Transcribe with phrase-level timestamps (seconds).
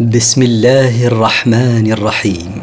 [0.00, 2.62] بسم الله الرحمن الرحيم.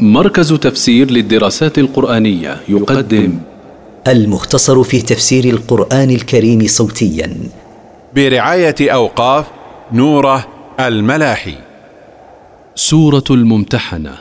[0.00, 3.38] مركز تفسير للدراسات القرآنية يقدم.
[4.08, 7.36] المختصر في تفسير القرآن الكريم صوتيا.
[8.14, 9.46] برعاية أوقاف
[9.92, 10.46] نوره
[10.80, 11.54] الملاحي.
[12.74, 14.14] سورة الممتحنة.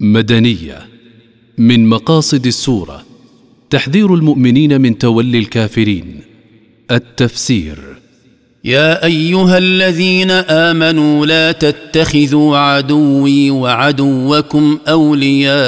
[0.00, 0.78] مدنية.
[1.58, 3.02] من مقاصد السورة.
[3.70, 6.20] تحذير المؤمنين من تولي الكافرين.
[6.90, 7.99] التفسير.
[8.64, 15.60] يا أيها الذين آمنوا لا تتخذوا عدوي وعدوكم أولياء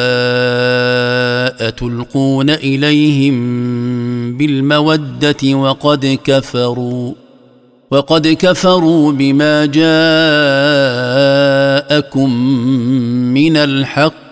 [1.71, 3.37] تلقون إليهم
[4.37, 7.13] بالمودة وقد كفروا
[7.91, 9.91] وقد كفروا بما جاءكم
[13.35, 14.32] من الحق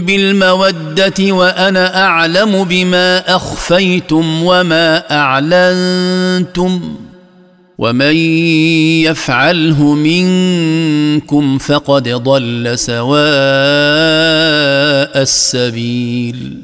[0.00, 6.80] بالمودة وأنا أعلم بما أخفيتم وما أعلنتم
[7.78, 8.16] ومن
[9.06, 13.18] يفعله منكم فقد ضل سواء
[15.22, 16.62] السبيل.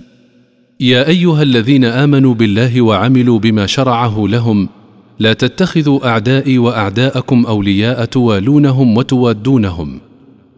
[0.80, 4.68] يا أيها الذين آمنوا بالله وعملوا بما شرعه لهم
[5.18, 10.00] لا تتخذوا أعدائي وأعداءكم أولياء توالونهم وتوادونهم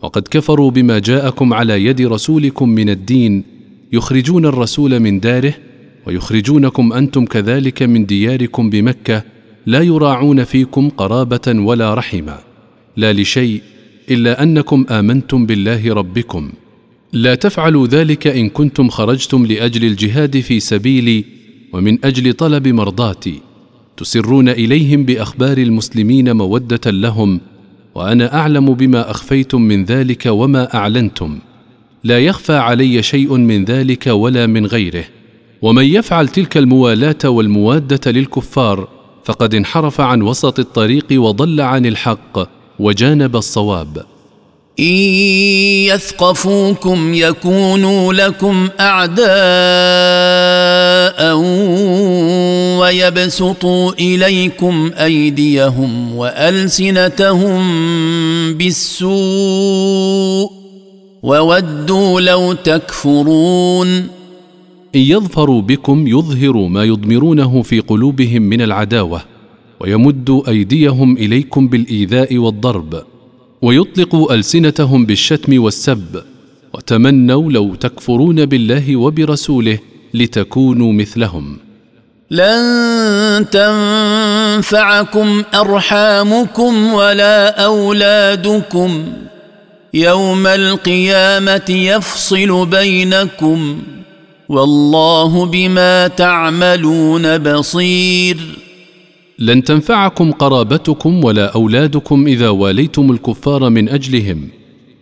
[0.06, 3.44] وقد كفروا بما جاءكم على يد رسولكم من الدين
[3.92, 5.54] يخرجون الرسول من داره
[6.06, 9.22] ويخرجونكم أنتم كذلك من دياركم بمكة
[9.66, 12.38] لا يراعون فيكم قرابة ولا رحما
[12.96, 13.62] لا لشيء
[14.10, 16.52] إلا أنكم آمنتم بالله ربكم.
[17.12, 21.24] لا تفعلوا ذلك إن كنتم خرجتم لأجل الجهاد في سبيلي
[21.72, 23.40] ومن أجل طلب مرضاتي
[23.96, 27.40] تسرون إليهم بأخبار المسلمين مودة لهم
[27.96, 31.38] وأنا أعلم بما أخفيتم من ذلك وما أعلنتم.
[32.04, 35.04] لا يخفى علي شيء من ذلك ولا من غيره.
[35.62, 38.88] ومن يفعل تلك الموالاة والموادة للكفار
[39.24, 42.38] فقد انحرف عن وسط الطريق وضل عن الحق
[42.78, 44.04] وجانب الصواب.
[44.80, 44.84] إن
[45.88, 49.26] يثقفوكم يكونوا لكم أعداء
[52.86, 57.62] ويبسطوا إليكم أيديهم وألسنتهم
[58.54, 60.50] بالسوء
[61.22, 63.88] وودوا لو تكفرون.
[64.94, 69.22] ان يظفروا بكم يظهروا ما يضمرونه في قلوبهم من العداوة
[69.80, 73.02] ويمدوا أيديهم إليكم بالإيذاء والضرب
[73.62, 76.22] ويطلقوا ألسنتهم بالشتم والسب
[76.74, 79.78] وتمنوا لو تكفرون بالله وبرسوله
[80.14, 81.65] لتكونوا مثلهم.
[82.30, 89.04] لن تنفعكم أرحامكم ولا أولادكم.
[89.94, 93.82] يوم القيامة يفصل بينكم.
[94.48, 98.36] والله بما تعملون بصير.
[99.38, 104.48] لن تنفعكم قرابتكم ولا أولادكم إذا واليتم الكفار من أجلهم.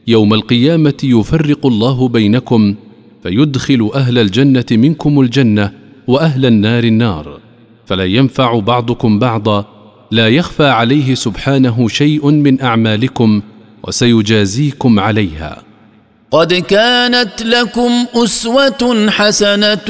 [0.07, 2.75] يوم القيامة يفرق الله بينكم
[3.23, 7.39] فيدخل أهل الجنة منكم الجنة وأهل النار النار
[7.87, 9.65] فلا ينفع بعضكم بعضا
[10.11, 13.43] لا يخفى عليه سبحانه شيء من أعمالكم
[13.83, 15.63] وسيجازيكم عليها.
[16.31, 19.87] قد كانت لكم أسوة حسنة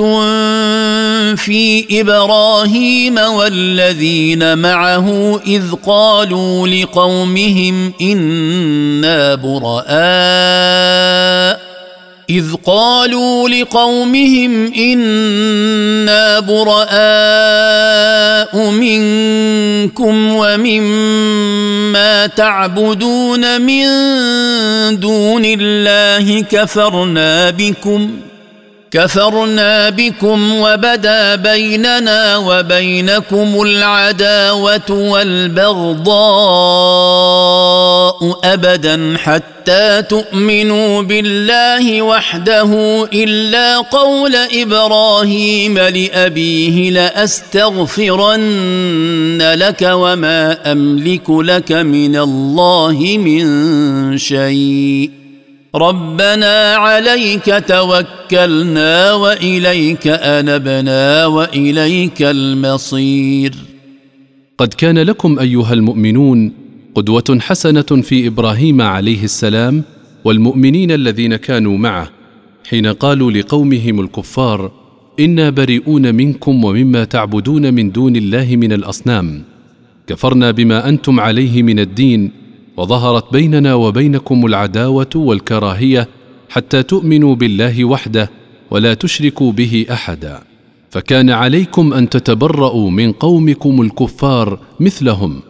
[1.35, 9.91] في إبراهيم والذين معه إذ قالوا لقومهم إنا براء.
[12.31, 16.91] إذ قالوا لقومهم إنا براء
[18.71, 23.85] منكم ومما تعبدون من
[25.01, 28.11] دون الله كفرنا بكم
[28.91, 36.15] كفرنا بكم وبدا بيننا وبينكم العداوة والبغضاء
[38.45, 48.35] ابدا حتى تؤمنوا بالله وحده إلا قول إبراهيم لأبيه لأستغفرن
[49.55, 55.11] لك وما أملك لك من الله من شيء.
[55.75, 63.55] ربنا عليك توكلنا وإليك أنبنا وإليك المصير.
[64.59, 66.64] قد كان لكم أيها المؤمنون
[66.95, 69.83] قدوة حسنة في إبراهيم عليه السلام
[70.25, 72.11] والمؤمنين الذين كانوا معه
[72.69, 74.71] حين قالوا لقومهم الكفار
[75.21, 79.43] إنا بريئون منكم ومما تعبدون من دون الله من الأصنام
[80.07, 82.31] كفرنا بما أنتم عليه من الدين
[82.77, 86.09] وظهرت بيننا وبينكم العداوة والكراهية
[86.49, 88.31] حتى تؤمنوا بالله وحده
[88.71, 90.41] ولا تشركوا به أحدا
[90.91, 95.41] فكان عليكم أن تتبرأوا من قومكم الكفار مثلهم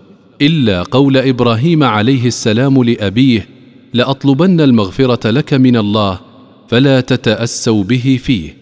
[0.43, 3.49] إلا قول إبراهيم عليه السلام لأبيه
[3.95, 6.21] لأطلبن المغفرة لك من الله
[6.69, 8.57] فلا تتأسوا به فيه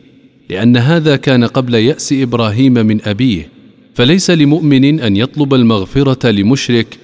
[0.51, 3.49] لأن هذا كان قبل يأس إبراهيم من أبيه
[3.95, 6.99] فليس لمؤمن أن يطلب المغفرة لمشرك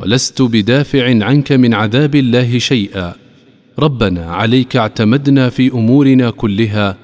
[0.00, 3.14] ولست بدافع عنك من عذاب الله شيئا.
[3.78, 6.96] ربنا عليك اعتمدنا في أمورنا كلها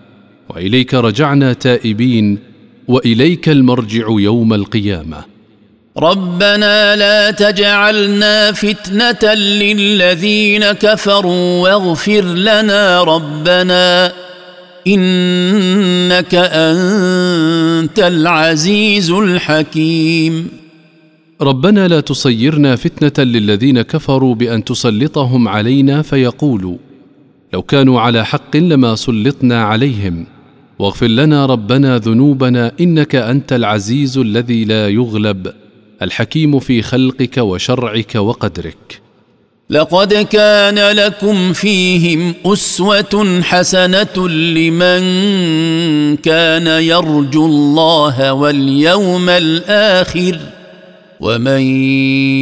[0.48, 2.38] وإليك رجعنا تائبين
[2.88, 5.33] وإليك المرجع يوم القيامة.
[5.98, 14.12] ربنا لا تجعلنا فتنة للذين كفروا واغفر لنا ربنا
[14.86, 20.48] إنك أنت العزيز الحكيم.
[21.40, 26.76] ربنا لا تصيرنا فتنة للذين كفروا بأن تسلطهم علينا فيقولوا
[27.52, 30.26] لو كانوا على حق لما سلطنا عليهم.
[30.78, 35.52] واغفر لنا ربنا ذنوبنا إنك أنت العزيز الذي لا يغلب.
[36.02, 39.00] الحكيم في خلقك وشرعك وقدرك.
[39.70, 45.02] لقد كان لكم فيهم أسوة حسنة لمن
[46.16, 50.38] كان يرجو الله واليوم الآخر.
[51.20, 51.60] ومن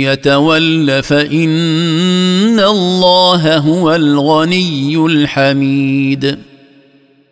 [0.03, 6.39] يتول فإن الله هو الغني الحميد.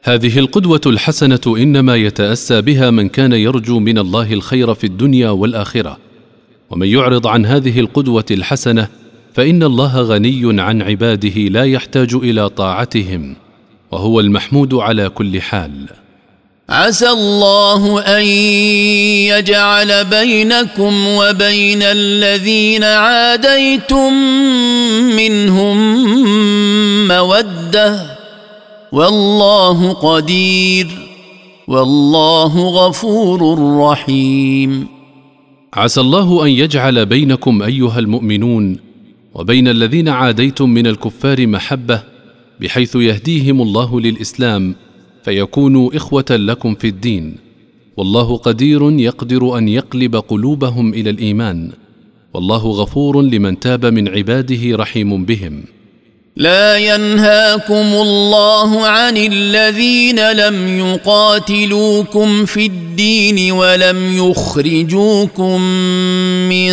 [0.02, 6.09] هذه القدوة الحسنة إنما يتأسى بها من كان يرجو من الله الخير في الدنيا والآخرة.
[6.70, 8.88] ومن يعرض عن هذه القدوة الحسنة
[9.34, 13.36] فإن الله غني عن عباده لا يحتاج إلى طاعتهم
[13.90, 15.86] وهو المحمود على كل حال.
[16.68, 18.24] عسى الله أن
[19.26, 24.12] يجعل بينكم وبين الذين عاديتم
[25.16, 25.78] منهم
[27.08, 28.16] مودة.
[28.92, 30.88] والله قدير
[31.68, 34.99] والله غفور رحيم.
[35.72, 38.76] عسى الله أن يجعل بينكم أيها المؤمنون
[39.34, 42.02] وبين الذين عاديتم من الكفار محبة
[42.60, 44.74] بحيث يهديهم الله للإسلام
[45.24, 47.36] فيكونوا إخوة لكم في الدين.
[47.96, 51.72] والله قدير يقدر أن يقلب قلوبهم إلى الإيمان.
[52.34, 55.62] والله غفور لمن تاب من عباده رحيم بهم.
[56.36, 65.60] لا ينهاكم الله عن الذين لم يقاتلوكم في الدين ولم يخرجوكم
[66.48, 66.70] من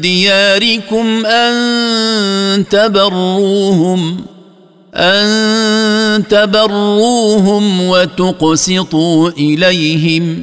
[0.00, 4.24] دياركم أن تبروهم
[4.94, 10.42] أن تبروهم وتقسطوا إليهم.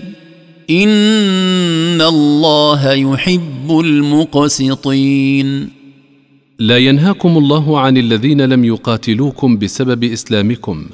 [0.70, 5.83] إن الله يحب المقسطين.
[6.64, 10.86] لا ينهاكم الله عن الذين لم يقاتلوكم بسبب إسلامكم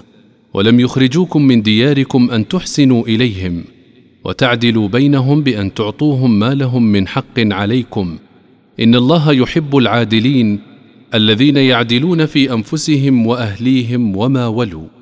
[0.54, 3.64] ولم يخرجوكم من دياركم أن تحسنوا إليهم
[4.24, 8.18] وتعدلوا بينهم بأن تعطوهم ما لهم من حق عليكم.
[8.80, 10.60] إن الله يحب العادلين
[11.14, 14.99] الذين يعدلون في أنفسهم وأهليهم وما ولوا.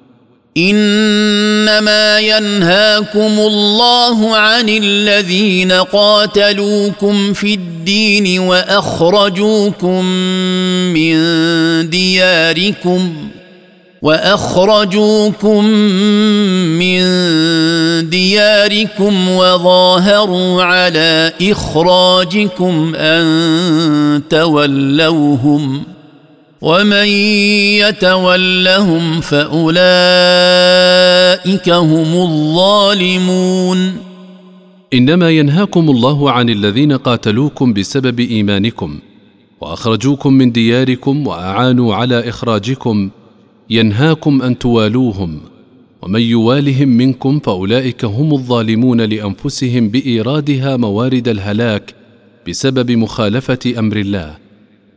[0.58, 10.06] إنما ينهاكم الله عن الذين قاتلوكم في الدين وأخرجوكم
[10.94, 11.20] من
[11.90, 13.14] دياركم
[14.02, 15.66] وأخرجوكم
[16.80, 17.04] من
[18.10, 25.97] دياركم وظاهروا على إخراجكم أن تولوهم
[26.62, 27.08] ومن
[27.86, 29.80] يتولهم فأولئك
[31.70, 33.98] هم الظالمون.
[34.94, 39.00] إنما ينهاكم الله عن الذين قاتلوكم بسبب إيمانكم
[39.62, 43.10] وأخرجوكم من دياركم وأعانوا على إخراجكم.
[43.70, 45.40] ينهاكم أن توالوهم
[46.02, 51.96] ومن يوالهم منكم فأولئك هم الظالمون لأنفسهم بإيرادها موارد الهلاك
[52.48, 54.47] بسبب مخالفة أمر الله.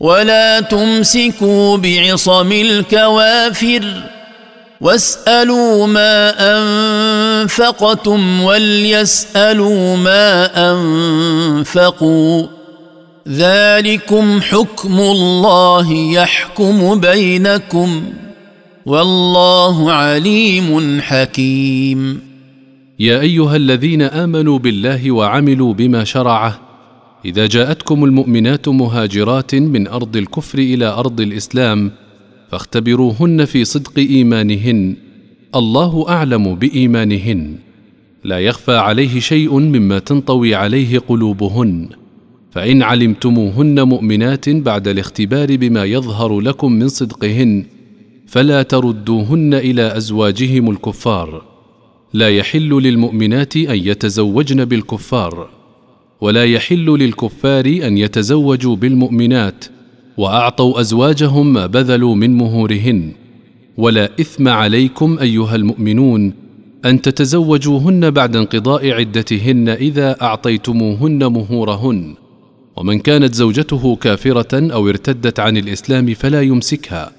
[0.00, 4.02] ولا تمسكوا بعصم الكوافر
[4.80, 6.34] واسألوا ما
[7.42, 12.46] أنفقتم وليسألوا ما أنفقوا
[13.28, 18.04] ذلكم حكم الله يحكم بينكم
[18.86, 22.20] والله عليم حكيم.
[22.98, 26.60] يا أيها الذين آمنوا بالله وعملوا بما شرعه
[27.24, 31.90] إذا جاءتكم المؤمنات مهاجرات من أرض الكفر إلى أرض الإسلام
[32.50, 34.96] فاختبروهن في صدق إيمانهن.
[35.54, 37.54] الله أعلم بإيمانهن.
[38.24, 41.88] لا يخفى عليه شيء مما تنطوي عليه قلوبهن.
[42.52, 47.64] فإن علمتموهن مؤمنات بعد الاختبار بما يظهر لكم من صدقهن
[48.26, 51.44] فلا تردوهن إلى أزواجهم الكفار.
[52.12, 55.48] لا يحل للمؤمنات أن يتزوجن بالكفار.
[56.24, 59.64] ولا يحل للكفار أن يتزوجوا بالمؤمنات
[60.16, 63.12] وأعطوا أزواجهم ما بذلوا من مهورهن.
[63.76, 66.32] ولا إثم عليكم أيها المؤمنون
[66.84, 72.14] أن تتزوجوهن بعد انقضاء عدتهن إذا أعطيتموهن مهورهن.
[72.76, 77.12] ومن كانت زوجته كافرة أو ارتدت عن الإسلام فلا يمسكها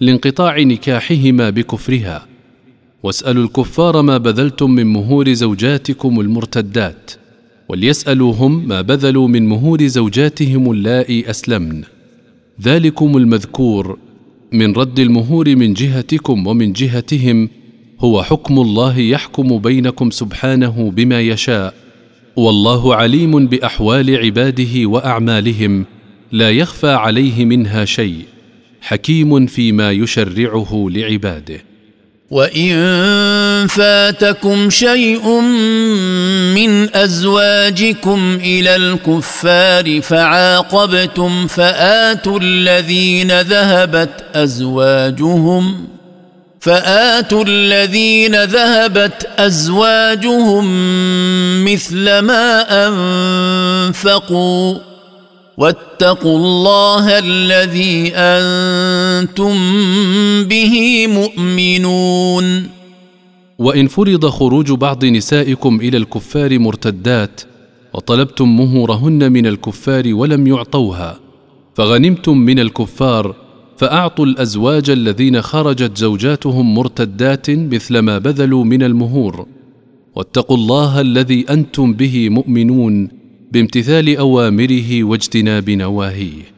[0.00, 2.26] لانقطاع نكاحهما بكفرها.
[3.02, 7.21] واسألوا الكفار ما بذلتم من مهور زوجاتكم المرتدات.
[7.72, 11.82] وليسألوهم ما بذلوا من مهور زوجاتهم اللائي أسلمن.
[12.62, 13.98] ذلكم المذكور
[14.52, 17.48] من رد المهور من جهتكم ومن جهتهم.
[18.00, 21.74] هو حكم الله يحكم بينكم سبحانه بما يشاء.
[22.36, 25.84] والله عليم بأحوال عباده وأعمالهم.
[26.32, 28.24] لا يخفى عليه منها شيء.
[28.80, 31.71] حكيم فيما يشرعه لعباده.
[32.32, 35.40] وان فاتكم شيء
[36.54, 45.88] من ازواجكم إلى الكفار فعاقبتم فاتوا الذين ذهبت ازواجهم
[46.60, 50.64] فاتوا الذين ذهبت ازواجهم
[51.64, 52.64] مثل ما
[53.88, 54.91] انفقوا
[55.58, 59.54] واتقوا الله الذي أنتم
[60.44, 62.68] به مؤمنون.
[63.58, 67.40] وإن فرض خروج بعض نسائكم إلى الكفار مرتدات
[67.94, 71.18] وطلبتم مهورهن من الكفار ولم يعطوها
[71.74, 73.34] فغنمتم من الكفار
[73.76, 79.46] فأعطوا الأزواج الذين خرجت زوجاتهم مرتدات مثل ما بذلوا من المهور.
[80.16, 83.21] واتقوا الله الذي أنتم به مؤمنون
[83.52, 86.52] بامتثال أوامره واجتناب نواهيه.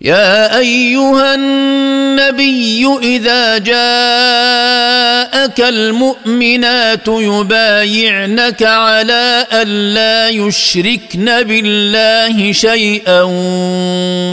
[0.00, 13.22] يا أيها النبي إذا جاءك المؤمنات يبايعنك على الا يشركن بالله شيئا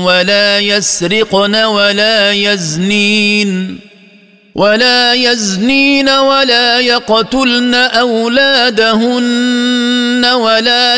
[0.06, 3.80] ولا يسرقن ولا يزنين
[4.56, 9.30] ولا يزنين ولا يقتلن أولادهن
[10.26, 10.98] ولا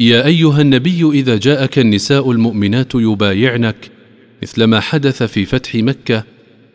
[0.00, 3.90] يا أيها النبي إذا جاءك النساء المؤمنات يبايعنك
[4.42, 6.24] مثل ما حدث في فتح مكة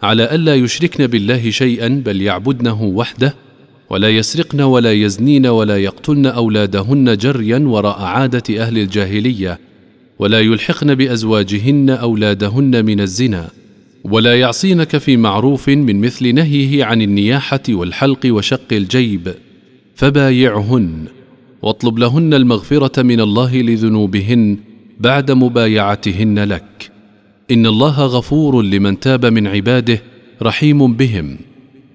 [0.01, 3.35] على الا يشركن بالله شيئا بل يعبدنه وحده
[3.89, 9.59] ولا يسرقن ولا يزنين ولا يقتلن أولادهن جريا وراء عادة أهل الجاهلية
[10.19, 13.49] ولا يلحقن بأزواجهن أولادهن من الزنا
[14.03, 19.33] ولا يعصينك في معروف من مثل نهيه عن النياحة والحلق وشق الجيب
[19.95, 21.05] فبايعهن
[21.63, 24.57] واطلب لهن المغفرة من الله لذنوبهن
[24.99, 26.91] بعد مبايعتهن لك.
[27.51, 30.01] إن الله غفور لمن تاب من عباده
[30.41, 31.37] رحيم بهم.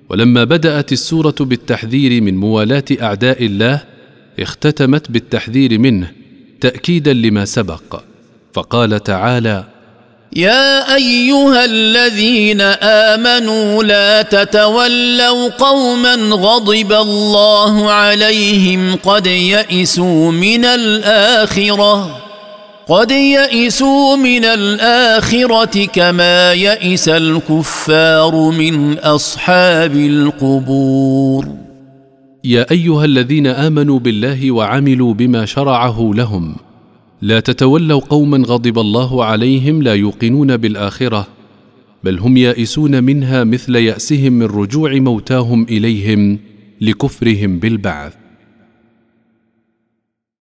[0.09, 3.85] ولما بدأت السورة بالتحذير من موالاه أعداء الله
[4.39, 6.13] اختتمت بالتحذير منه
[6.61, 8.03] تأكيدا لما سبق.
[8.53, 9.65] فقال تعالى
[10.37, 22.21] يا أيها الذين آمنوا لا تتولوا قوما غضب الله عليهم قد يئسوا من الآخرة
[22.89, 31.49] قد يئسوا من الآخرة كما يئس الكفار من أصحاب القبور.
[32.45, 36.57] يا أيها الذين آمنوا بالله وعملوا بما شرعه لهم
[37.23, 41.27] لا تتولوا قوما غضب الله عليهم لا يوقنون بالآخرة
[42.05, 46.39] بل هم يائسون منها مثل يأسهم من رجوع موتاهم إليهم
[46.81, 48.28] لكفرهم بالبعث.